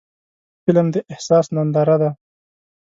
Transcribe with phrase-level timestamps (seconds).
[0.63, 2.09] فلم د احساس ننداره ده